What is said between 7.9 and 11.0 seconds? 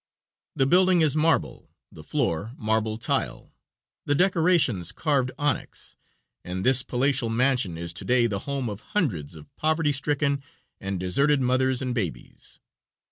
to day the home of hundreds of poverty stricken and